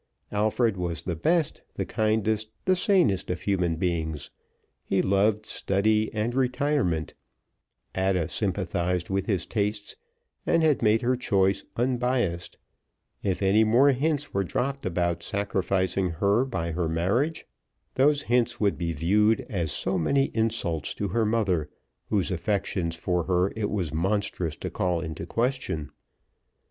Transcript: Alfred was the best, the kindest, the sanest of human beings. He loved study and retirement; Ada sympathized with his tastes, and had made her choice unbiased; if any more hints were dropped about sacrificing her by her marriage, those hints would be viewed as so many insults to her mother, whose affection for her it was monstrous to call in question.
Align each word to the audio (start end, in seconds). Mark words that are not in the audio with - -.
Alfred 0.31 0.77
was 0.77 1.03
the 1.03 1.15
best, 1.15 1.61
the 1.75 1.85
kindest, 1.85 2.49
the 2.65 2.75
sanest 2.75 3.29
of 3.29 3.41
human 3.41 3.75
beings. 3.75 4.31
He 4.83 4.99
loved 5.03 5.45
study 5.45 6.11
and 6.11 6.33
retirement; 6.33 7.13
Ada 7.93 8.27
sympathized 8.27 9.11
with 9.11 9.27
his 9.27 9.45
tastes, 9.45 9.95
and 10.43 10.63
had 10.63 10.81
made 10.81 11.03
her 11.03 11.15
choice 11.15 11.63
unbiased; 11.75 12.57
if 13.21 13.43
any 13.43 13.63
more 13.63 13.91
hints 13.91 14.33
were 14.33 14.43
dropped 14.43 14.87
about 14.87 15.21
sacrificing 15.21 16.09
her 16.09 16.45
by 16.45 16.71
her 16.71 16.89
marriage, 16.89 17.45
those 17.93 18.23
hints 18.23 18.59
would 18.59 18.79
be 18.79 18.93
viewed 18.93 19.41
as 19.51 19.71
so 19.71 19.99
many 19.99 20.31
insults 20.33 20.95
to 20.95 21.09
her 21.09 21.27
mother, 21.27 21.69
whose 22.09 22.31
affection 22.31 22.89
for 22.89 23.25
her 23.25 23.53
it 23.55 23.69
was 23.69 23.93
monstrous 23.93 24.55
to 24.55 24.71
call 24.71 24.99
in 24.99 25.13
question. 25.13 25.91